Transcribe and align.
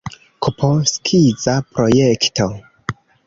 Kp 0.45 0.59
skiza 0.93 1.55
projekto. 1.75 2.47